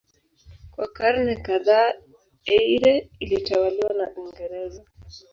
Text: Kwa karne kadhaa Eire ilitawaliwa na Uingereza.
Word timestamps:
Kwa 0.71 0.87
karne 0.87 1.35
kadhaa 1.35 1.93
Eire 2.47 3.09
ilitawaliwa 3.19 3.93
na 3.93 4.11
Uingereza. 4.17 4.83